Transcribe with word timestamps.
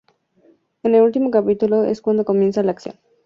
En 0.81 0.95
el 0.95 1.03
último 1.03 1.29
capítulo 1.29 1.83
es 1.83 2.01
cuando 2.01 2.25
comienza 2.25 2.63
la 2.63 2.71
acción. 2.71 2.95